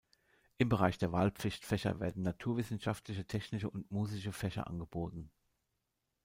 [0.57, 5.29] Im Bereich der Wahlpflichtfächer werden naturwissenschaftliche, technische und musische Fächer angeboten.